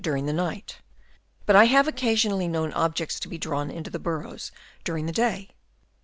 [0.03, 0.79] during the night;
[1.45, 4.51] but I have occasionally known objects to be drawn into the burrows
[4.83, 5.51] during the day.